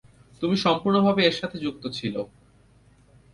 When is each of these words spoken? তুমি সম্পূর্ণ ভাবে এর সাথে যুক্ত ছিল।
তুমি 0.41 0.55
সম্পূর্ণ 0.57 0.97
ভাবে 1.01 1.21
এর 1.23 1.35
সাথে 1.39 1.57
যুক্ত 1.65 1.83
ছিল। 1.97 2.15